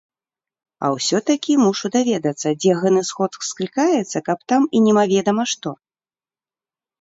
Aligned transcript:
А 0.85 0.89
ўсё-такі 0.93 1.53
мушу 1.63 1.91
даведацца, 1.95 2.47
дзе 2.61 2.71
гэны 2.81 3.01
сход 3.09 3.31
склікаецца, 3.49 4.17
каб 4.31 4.39
там 4.55 4.61
і 4.79 4.83
немаведама 4.89 5.43
што! 5.53 5.69